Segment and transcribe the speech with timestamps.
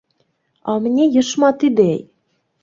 [0.67, 1.97] А ў мяне ёсць шмат ідэй.